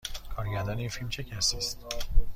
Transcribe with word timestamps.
کارگردان 0.35 0.77
این 0.77 0.89
فیلم 0.89 1.09
چه 1.09 1.23
کسی 1.23 1.57
است؟ 1.57 1.85